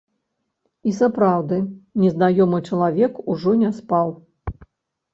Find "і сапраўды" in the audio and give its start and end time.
0.91-1.59